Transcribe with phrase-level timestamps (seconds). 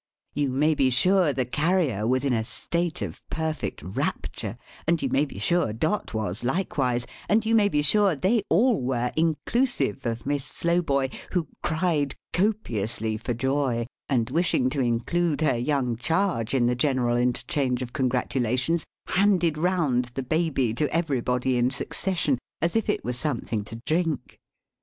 [0.33, 5.09] You may be sure the Carrier was in a state of perfect rapture; and you
[5.09, 10.03] may be sure Dot was likewise; and you may be sure they all were, inclusive
[10.07, 16.55] of Miss Slowboy, who cried copiously for joy, and, wishing to include her young charge
[16.55, 22.75] in the general interchange of congratulations, handed round the Baby to everybody in succession, as
[22.75, 24.39] if it were something to drink.